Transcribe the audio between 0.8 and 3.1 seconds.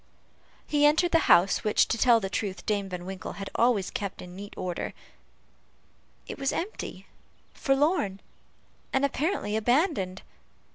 entered the house, which, to tell the truth, Dame Van